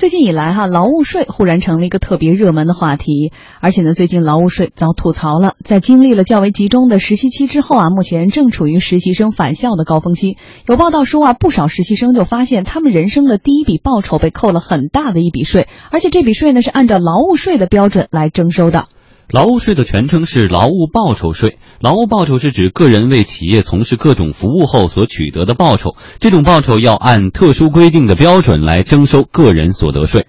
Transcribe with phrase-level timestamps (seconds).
[0.00, 5.56] 最近以来哈，劳务税忽然成了一个特别热门的话题，而且呢，最近劳务税遭吐槽了。
[5.62, 10.38] 在经历了较为集中的实习期之后啊，目前正处于实习生返校的高峰期。
[10.66, 18.86] 有报道说啊，不少实习生就发现他们人生的第一笔报酬被扣了很大的一笔税，而且这笔税呢是按照劳务税的标准来征收的。
[19.32, 21.58] 劳务税的全称是劳务报酬税。
[21.80, 30.26] 劳务报酬是指个人为企业从事各种服务后所取得的报酬，这种报酬要按特殊规定的标准来征收个人所得税。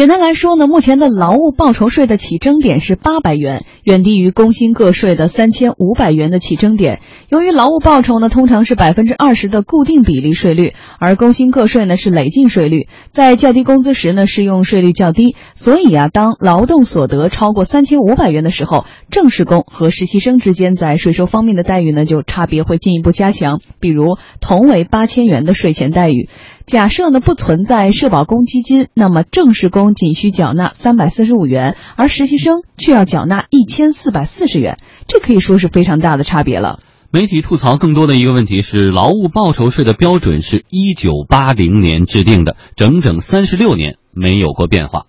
[0.00, 7.00] 简单来说呢，目前的劳务报酬税的起征点是八百元，远低于工薪个税的三千五百元的起征点。
[7.28, 15.36] 由于劳务报酬呢通常是百分之二十的固定比例税率，而工薪个税呢是累进税率，在较低工资时呢适用税率较低。
[15.52, 23.60] 所以啊，当劳动所得超过三千五百元的时候，正式工和实习生之间在税收方面的待遇呢就差别会进一步加强。
[23.80, 26.30] 比如同为八千元的税前待遇。
[26.64, 36.78] 假设呢不存在社保公积金，那么正式工仅需缴纳三百四十五元，而实习生却要缴纳一千四百四十元，这可以说是非常大的差别了。
[37.12, 45.06] 媒体吐槽更多的一个问题是，劳务报酬税的标准是一九八零年制定的，整整三十六年没有过变化。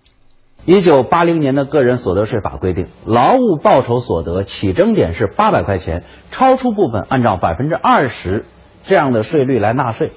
[0.64, 8.44] 一九八零年的个人所得税法规定，劳务报酬所得起征点是八百块钱，超出部分按照百分之二十
[8.84, 10.12] 这样的税率来纳税。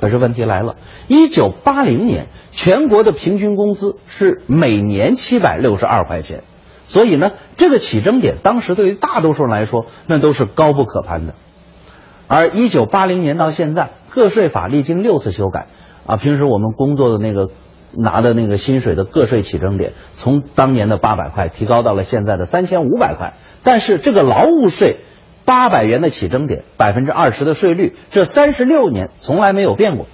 [0.00, 0.76] 可是问题来了，
[1.08, 6.42] 一九八零年全国的平均工资是每年七百六十二块钱，
[6.86, 11.34] 所以呢，这个起征点当时对于大多数人来说那都是高不可攀的。
[12.28, 15.66] 而一九八零年到现在，个税法历经六次修改，
[16.06, 17.50] 啊，平时我们工作的那个
[17.92, 24.96] 拿的那个薪水的个税起征点，从当年的八百块提高到了现在的三千五百块，但是这个劳务税。
[25.50, 30.06] 八百元的起征点，百分之二十的税率，这三十六年从来没有变过。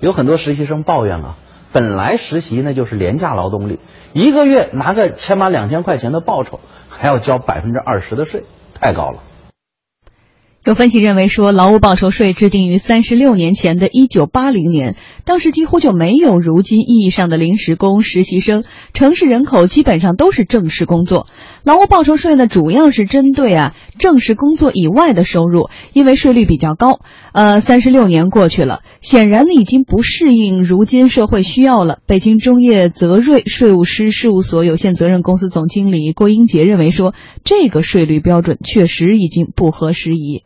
[0.00, 1.36] 有很多实习生抱怨啊，
[1.74, 3.78] 本来实习那就是廉价劳动力，
[4.14, 8.44] 一个月拿个千八两千块钱的报酬，还要交百分之二十的税，
[8.80, 9.18] 太高了。
[10.66, 21.28] 有分析认为说，劳务报酬税制定于三十六年前的一九八零年，当时几乎就没有如今意义上的临时工、实习生，城市人口基本上都是正式工作。
[21.62, 26.98] 劳务报酬税呢，主要是针对啊正式工作以外的收入，因为税率比较高。
[27.30, 32.00] 呃，三十六年过去了，显然呢已经不适应如今社会需要了。
[32.06, 40.42] 北京中业泽瑞税务师事务所有限责任公司总经理郭英杰认为说，这个税率标准确实已经不合时宜。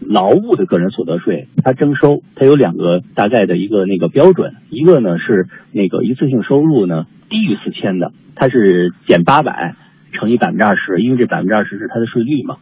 [0.00, 9.74] 劳务的个人所得税，它征收它有两个大概的一个那个标准，一个呢是那个一次性收入呢低于四千的，它是减八百
[10.12, 12.56] 乘以百分之二十，因为这百分之二十是它的税率嘛。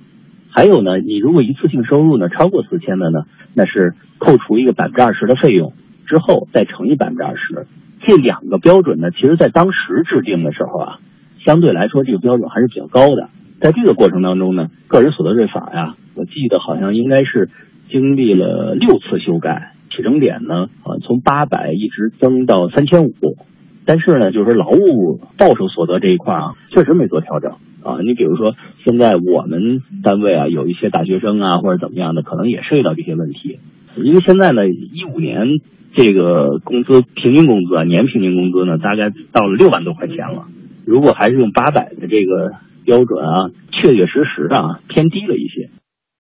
[0.51, 5.73] 还有呢，你如果一次性收入呢超过四千的呢，那是扣除一个百分之二十的费用
[6.07, 7.67] 之后再乘以百分之二十。
[8.03, 10.99] 这两个标准呢，其实在当时制定的时候啊，
[11.39, 13.31] 相对来说这个标准还是比较高的。
[13.63, 17.49] 在这个过程当中呢，个人所得税法呀，我记得好像应该是
[17.89, 23.13] 经历了六次修改，起征点呢，啊，从八百一直增到三千五，
[23.87, 27.53] 但是呢，就是劳务报酬所得这一块啊，确实没做调整
[27.85, 28.01] 啊。
[28.03, 33.61] 你比如说，现在我们单位啊，有一些大学生啊，或者怎么样的，可能也涉及到这些问题，
[33.95, 35.61] 因为现在呢，一五年
[35.95, 40.47] 这个工资平均工资啊，年平均工资呢，大概到了六万多块钱了，
[40.85, 42.51] 如果还是用八百的这个。
[42.85, 45.71] 标准啊，确确实实啊偏低了一些。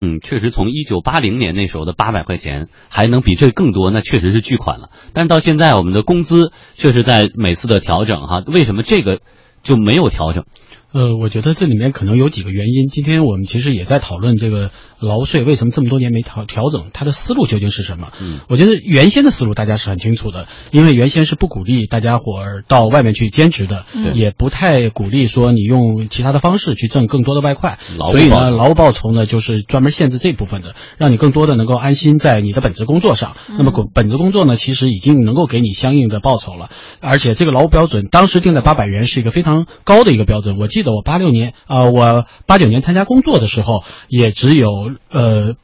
[0.04, 4.90] 嗯，确实，从一九八零年那时候的八百块钱，还能比这更多，那确实是巨款了。
[5.14, 9.22] 但是到现在，我们的工资确实在每次的调整哈，为什么这个
[9.62, 10.46] 就没有调整？
[10.92, 12.88] 呃，我觉得这里面可能有几个原因。
[12.88, 14.72] 今天我们其实也在讨论这个
[15.02, 18.12] 劳税为什么这么多年没调调整，它的思路究竟是什么？
[18.20, 27.80] 嗯，我觉得原先的思路大家是很清楚的，因为原先是不鼓励大家伙儿到外面去兼职的，也不太鼓励说你用其他的方式去挣更多的外快。
[27.98, 33.38] 所以呢，劳务报酬呢就是专门限制这部分的，让你更多的能够安心在你的本职工作上。
[33.58, 36.70] 那么本职工作呢，其实已经能够给你相应的报酬了，
[37.00, 40.58] 而且这个劳务标准当时定在八百元是一个非常高的一个标准。
[40.60, 40.82] 我记。
[40.82, 44.72] 记得我八六年啊，我八九年参加工作的时候，也只有
[45.10, 45.56] 呃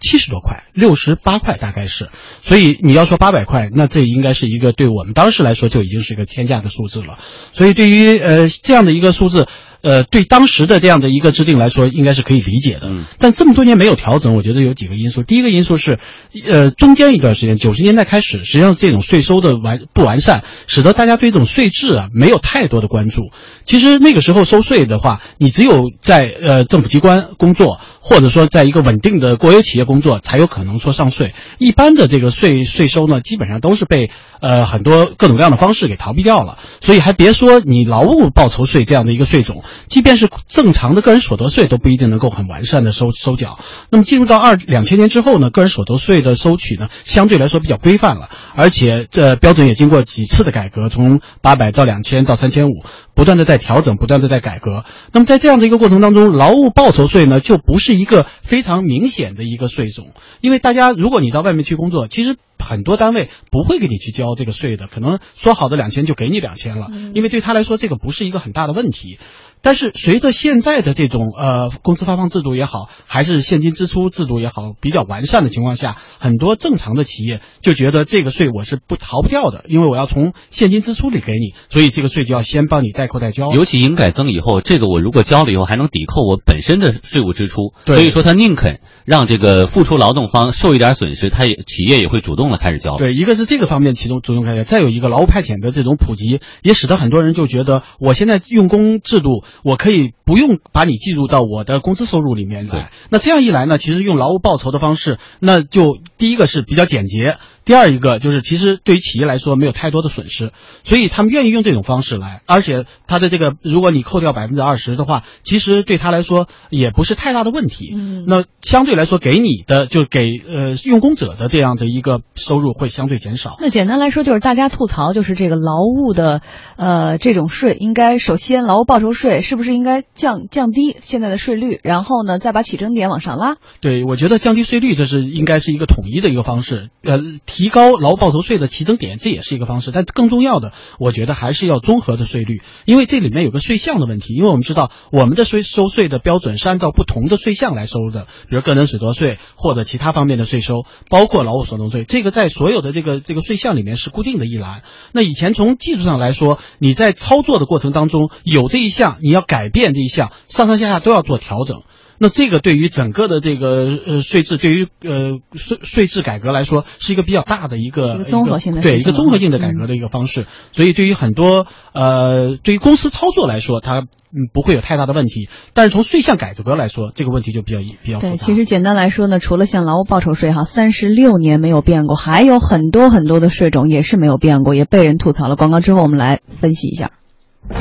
[0.00, 2.08] 七十多块，六十八块大概是。
[2.42, 7.18] 所以你要说八百块，那这应该是一个对我们当时来说就已经是一个天价的数字了。
[7.52, 9.46] 所以对于呃这样的一个数字，
[9.82, 12.88] 呃，对当时的这样的一个制定来说，应该是可以理解的。
[12.88, 15.22] 嗯，但这么多年没有调整，我觉得有几个因素。
[15.22, 15.98] 第一个因素是，
[16.46, 23.30] 呃，中间一段时间，九十年代开始，实际上这种税收的完不完善，使得大家对这种税制啊没有太多的关注。
[23.64, 27.78] 其实那个时候收税的话，你只有在呃政府机关工作。
[28.02, 31.34] 或者说，在一个稳定的国有企业工作，才有可能说上税。
[31.58, 34.10] 一般的这个税税收呢，基本上都是被
[34.40, 36.58] 呃很多各种各样的方式给逃避掉了。
[36.80, 43.58] 所以还别说你劳务报酬税这样的一个税种，即便是正常的个人所得税，都不一定能够很完善的收收缴。
[43.90, 52.84] 那么进入到二两千年之后呢，个人所得税的收取呢，相对来说比较规范了，而且这标准也经过几次的改革，从八百到两千到三千五，
[53.14, 54.84] 不断的在调整，不断的在改革。
[55.12, 57.80] 那么在这样的一个过程当中，劳务报酬税呢，就不。
[57.80, 60.12] 是一个非常明显的一个税种，
[60.42, 69.18] 因为大家如果你到外面去工作，其实很多单位不会给你去交这个税的，可能说好的两千就给你两千了，因为对他来说这个不是一个很大的问题。
[69.62, 83.52] 但是随着现在的这种呃公司发放制度也好，还是现金支出制度也好比较完善的情况下，很多正常的企业就觉得这个税我是不逃不掉的，因为我要从现金支出里给你，所以这个税就要先帮你代扣代交。
[83.52, 92.96] 尤其营改增以后，这个我如果交了以后还能抵扣我本身的税务支出，所以说他宁肯让这个付出劳动方受一点损失，他也企业也会主动的开始交。
[92.96, 99.44] 对，一个是这个方面其中着重开始，再有一个劳务派遣的这种普及，也使得很多人就觉得我现在用工制度。
[99.62, 107.36] 我可以不用把你计入到我的工资收入里面来，那这样一来呢，其实用劳务报酬的方式，那就第一个是比较简洁。
[107.64, 110.52] 第二一个就是，其实对于企业来说没有太多的损失，
[110.82, 117.92] 所以他们愿意用这种方式来，而且他的这个，如果你扣掉百分之二十的话，其实对他来说也不是太大的问题。
[117.94, 123.56] 嗯，那相对来说给你的就给呃用工者的这样的一个收入会相对减少。
[123.60, 126.40] 那简单来说就是大家吐槽就是这个劳务的
[126.76, 133.56] 呃这种税，应该首先劳务报酬税是不是应该降降低现在的税率，然后呢再把起征点往上拉？
[133.80, 137.20] 对，我觉得降低税率这是应该是一个统一的一个方式，呃。
[137.50, 139.90] 提高劳务报酬税的起征点，这也是一个方式。
[139.90, 144.32] 但更重要的，我觉得还是要综合的税率，因为这里面有个税项的问题。
[144.34, 154.82] 因为我们知道，我们的税收税的标准是按照不同的税项来收的，比如个人所得税或者其他方面的税收，包括劳务所得税，这个在所有的这个这个税项里面是固定的一栏。
[155.12, 161.82] 那以前从技术上来说，你在操作的过程当中有这一项，你要改变这一项，上上下下都要做调整。
[162.22, 170.46] 那这个对于整个的这个呃税制，对于呃税税制改革来说，是一个比较大的一个综合性的对一个综合性的改革的一个方式。
[170.72, 175.48] 所以对于很多呃对于公司操作来说，它嗯不会有太大的问题。
[175.72, 178.32] 但是从税项改革来说，这个问题就比较比较复杂。
[178.32, 185.56] 对，其实简单来说呢，除了像劳务报酬税哈，三十六年没有变过，还有很多很多的税种也是没有变过，也被人吐槽了。
[185.56, 187.12] 广告之后我们来分析一下。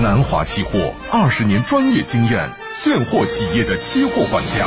[0.02, 4.66] 南华期货二十年专业经验，现货企业的期货管家。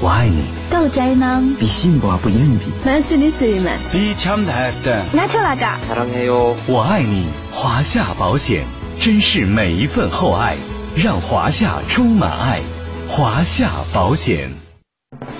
[0.00, 0.44] 我爱你。
[0.70, 1.42] 到宅呢？
[1.58, 2.66] 比幸福不言比。
[2.84, 5.04] 만수리수만比참다 다。
[5.12, 6.56] 나초라가 사랑해 요。
[6.66, 8.64] 我爱你，华夏保险，
[8.98, 10.56] 珍视每一份厚爱，
[10.96, 12.60] 让华夏充满爱。
[13.08, 14.50] 华夏保险。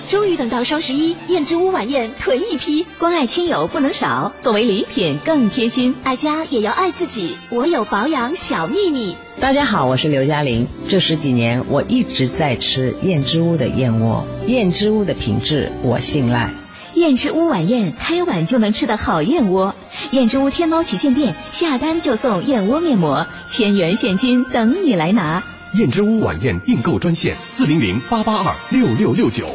[0.08, 5.94] 终于等到双十一，燕之屋晚宴囤一批，关爱亲友不能少，作为礼品更贴心。
[6.02, 9.14] 爱家也要爱自己，我有保养小秘密。
[9.40, 10.66] 大家好，我是刘嘉玲。
[10.88, 16.52] 这十几年我一直在吃燕之屋的燕窝，燕之屋的品质我信赖。
[16.94, 19.74] 燕之屋晚宴，开碗就能吃的好燕窝。
[20.10, 25.42] 燕之屋天猫旗舰店下单就送燕窝面膜，千元现金等你来拿。
[25.74, 29.46] 燕之屋晚宴订购专线：四零零八八二六六六九。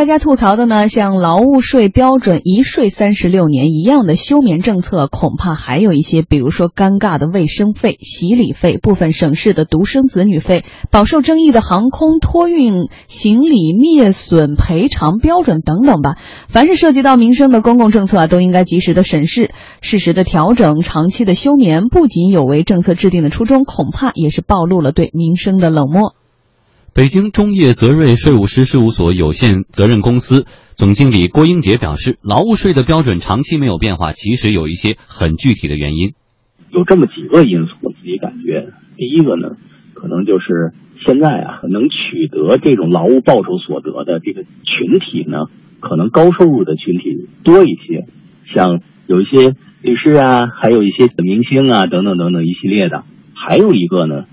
[0.00, 16.16] 大家吐槽的呢，像劳务税标准一税三十六年一样的休眠政策，恐怕还有一些，比如说尴尬的卫生费、洗礼费、部分省市的独生子女费、饱受争议的航空托运行李灭损赔偿标准等等吧。
[16.48, 19.52] 凡是涉及到民生的公共政策啊，都应该及时的审视、
[19.82, 20.80] 适时的调整。
[20.80, 26.14] 长期的休眠不仅有违政策制定的初衷，恐怕也是暴露了对民生的冷漠。
[26.92, 30.44] 北京中业泽瑞税务师事务所有限责任公司
[30.74, 36.14] 总经理郭英杰表示，劳务税的标准长期没有变化，其实有一些很具体的原因。
[36.72, 39.56] 有这么几个因素，我自己感觉，第一个呢，
[39.94, 40.72] 可能就是
[41.06, 45.46] 现在啊，能取得这种劳务报酬所得的这个群体呢，
[45.78, 48.06] 可能高收入的群体多一些，
[48.52, 53.04] 像有一些律师啊，还有一些明星啊，等等等等一系列的。
[53.32, 54.24] 还有一个呢。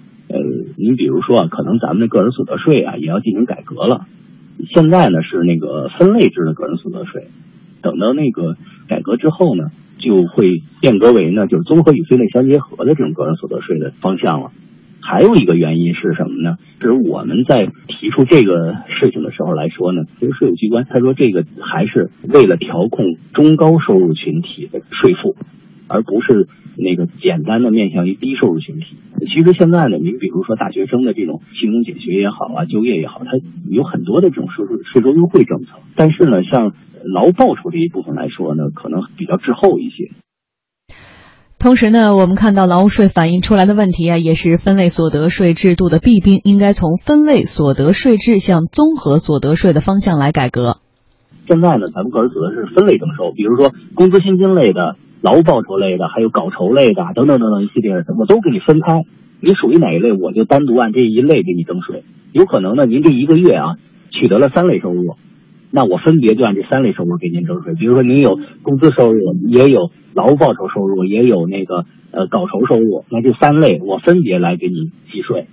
[0.79, 4.05] 你比如说啊，可能咱们的个人所得税啊也要进行改革了。
[4.71, 7.29] 现在呢是那个分类制的个人所得税，
[7.81, 8.57] 等到那个
[8.87, 14.51] 改革之后呢，就会变革为呢，就是综合与分类相结合的这种个人所得税的方向了。
[14.99, 16.57] 还有一个原因是什么呢？
[16.79, 25.35] 是我们在提出这个事情的时候来说呢，其实税务机关他说这个还是为了调控中高收入群体的税负，
[25.87, 28.97] 而不是那个简单的面向于低收入群体。
[29.21, 33.31] 其实现在呢，你比如说大学生的这种勤工俭学也好啊，就业也好，它
[33.69, 35.79] 有很多的这种税收税收优惠政策。
[35.95, 36.73] 但是呢，像
[37.13, 40.09] 劳务报酬这一部分来说呢，可能比较滞后一些。
[41.59, 50.77] 同时呢，我们看到劳务税反映出来的问题啊，也是分类所得税制度的弊病，应该从分类所得税制向综合所得税的方向来改革。
[51.47, 59.03] 现在呢，咱们个人所得是分类征收，比如说工资薪金类的、劳务报酬类的，还有稿酬类的等等等等一系列的，我都给你分开。
[59.41, 62.03] 你属于哪一类，我就单独按这一类给你征税。
[62.33, 63.75] 有可能呢，您这一个月啊
[64.11, 65.15] 取得了三类收入。
[65.69, 75.47] 那我分别就按这三类收入给您征税，比如说您有工资收入，也有劳务报酬收入，也有那个呃稿酬收入，那这三类我分别来给你计税。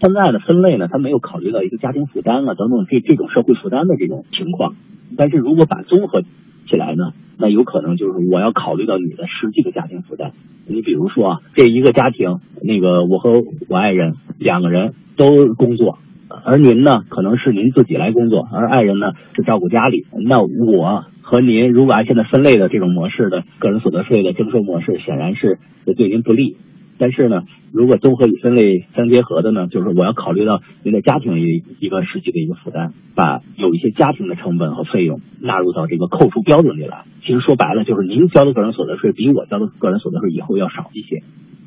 [0.00, 4.74] 现在的分类呢，它没有考虑到一个家庭负担啊等等这这种社会负担的这种情况。
[5.16, 6.22] 但是如果把综合
[6.66, 10.32] 起来呢，那有可能就是我要考虑到你的实际的家庭负担。
[10.66, 15.98] 你比如说啊，这一个家庭，那个我和我爱人两个人都工作。
[16.44, 20.06] 而您呢，可能是您自己来工作，而爱人呢是照顾家里。
[20.12, 25.58] 那我和您如果按现在分类的这种模式的个人所得税的征收模式，显然是
[25.96, 26.56] 对您不利。
[27.00, 37.04] 但是呢，如果综合与分类相结合的呢，就是我要考虑到您的家庭一一个实际的一个负担，把有一些家庭的成本和费用纳入到这个扣除标准里来。
[37.22, 41.22] 其实说白了，就是您交的个人所得税比我交的个人所得税以后要少一些，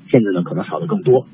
[0.08, 1.26] 甚至呢可能少的更多。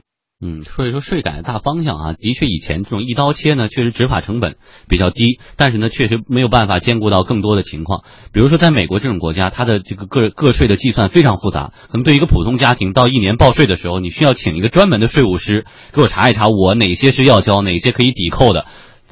[0.41, 4.55] 嗯，所以说税改的大方向啊，的确以前这种一刀切呢，确实执法成本
[4.87, 8.05] 比较低，但是呢，确实没有办法兼顾到更多的情况。
[8.31, 18.65] 比如说，在美国这种国家，它的这个个个税的计算非常复杂，可能对一个普通家庭到一年报税的时候，你需要请一个专门的税务师给我查一查，我哪些是要交，哪些可以抵扣的，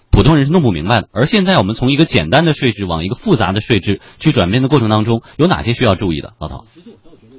[0.09, 1.09] 普通人是弄不明白的。
[1.11, 6.63] 而现在我们从一个简单的税制往一个复杂的税制去转变的过程当中，有哪些需要注意的，老陶？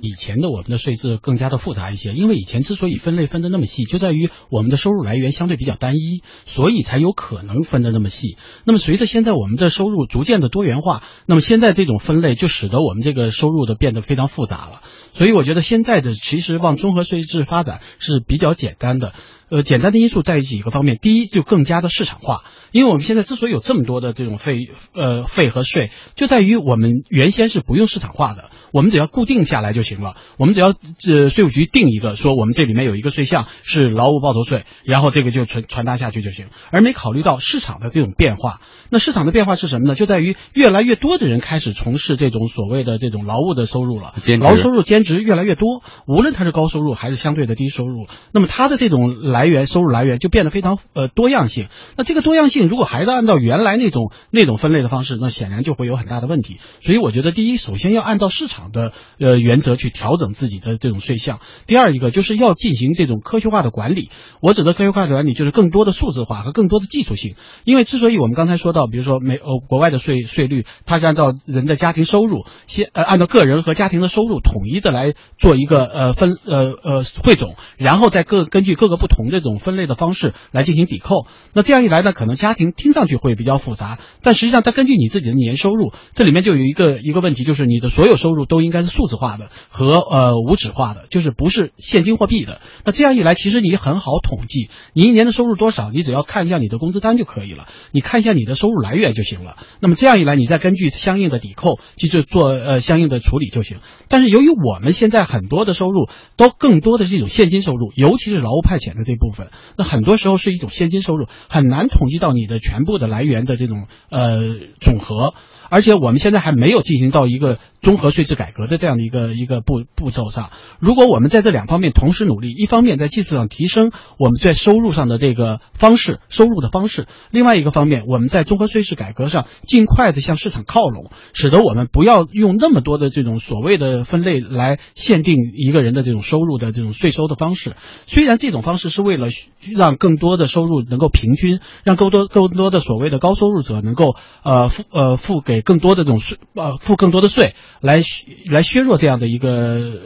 [0.01, 8.37] 以前的我们的税制更加的复杂一些，因为以前之所以分类分的那么细，就在于我们的收入来源相对比较单一，所以才有可能分的那么细。
[8.65, 14.83] 那么随着现在我们的收入逐渐的多元化，那么现在这种分类就使得我们这个收入的变得非常复杂了。
[15.13, 19.13] 所以我觉得现在的其实往综合税制发展是比较简单的。
[19.51, 28.51] 呃，简单的因素在于几个方面，第一就更加的市场化，因为我们现在之所以有这么多的这种费呃费和税，就在于我们原先是不用市场化的。
[28.71, 30.17] 我们只要固定下来就行了。
[30.37, 38.61] 我们只要这税务局定一个，说我们这里面有一个税项是劳务报酬税，然后这个就传传达下去就行，而没考虑到市场的这种变化。
[38.91, 39.95] 那市场的变化是什么呢？
[39.95, 51.69] 就在于越来越多的人开始从事这种所谓的这种劳务的收入了，劳务收入兼职越来越多，无论他是高收入还是相对的低收入，那么他的这种来来源收入来源就变得非常呃多样性。
[51.97, 56.59] 那这个多样性如果还是按照原来那种那种分类的方式，那显然就会有很大的问题。
[56.81, 64.09] 所以我觉得，第一，首先要按照市场的呃原则去调整自己的这种税项；第二一个就是要进行这种科学化的管理。
[64.41, 67.35] 我指的科学化的管理就是更多的数字化和更多的技术性。
[67.65, 68.69] 因为之所以我们刚才说。
[68.69, 81.27] 到比如说美呃国外的税税率，它是按照人的家庭收入，先呃按照个人和家庭的收入统一的来做一个呃分呃呃汇总，然后再各根据各个不同这种分类的方式来进行抵扣。
[81.53, 92.61] 那这样一来呢，可能家庭听上去会比较复杂，但实际上它根据你自己的年收入，这里面就有一个一个问题，就是你的所有收入都应该是数字化的和呃无纸化的，就是不是现金货币的。
[92.85, 98.69] 那这样一来，其实你很好统计，你一年的收入多少，你只要看一下你的工资单就可以了，你看一下你的收。
[98.69, 99.57] 入来源就行了。
[99.81, 103.79] 那么这样一来，你再根据相应的抵扣去做做呃相应的处理就行。
[104.09, 106.07] 但是由于我们现在很多的收入
[106.37, 114.39] 都更多的是一种现金收入，尤其是劳务派遣的这部分，那很多时候是一种现金收入，很难统计到你的全部的来源的这种呃
[114.81, 115.35] 总和。
[115.71, 120.49] 而且我们现在还没有进行到一个综合税制改革的这样的一个一个步步骤上。
[120.81, 137.77] 如果我们在这两方面同时努力，一方面在技术上提升我们在收入上的这个方式收入的方式，另外一个方面我们在综合税制改革上尽快的向市场靠拢，使得我们不要用那么多的这种所谓的分类来限定一个人的这种收入的这种税收的方式。
[138.07, 139.29] 虽然这种方式是为为了
[139.75, 148.03] 让更多的收入能够平均，让更多更多的所谓的高收入者能够呃付呃付给更多的这种税呃付更多的税，来
[148.45, 149.51] 来削弱这样的一个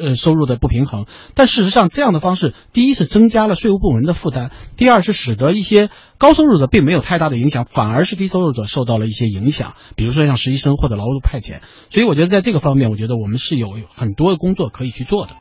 [0.00, 1.06] 呃收入的不平衡。
[1.34, 11.60] 但事实上，这样的方式，第一是增加了税务部门的负担，第二是使得一些高收入者并没有太大的影响，反而是低收入者受到了一些影响，比如说像实习生或者劳务派遣。
[11.90, 15.32] 所以我觉得在这个方面，我觉得我们是有很多的工作可以去做的。